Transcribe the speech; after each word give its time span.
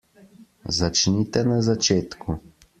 Začnite 0.77 1.39
na 1.43 1.61
začetku. 1.61 2.29